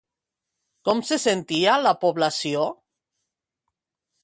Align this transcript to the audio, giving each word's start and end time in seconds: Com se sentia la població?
Com 0.89 1.03
se 1.09 1.19
sentia 1.25 1.77
la 1.89 1.93
població? 2.07 2.65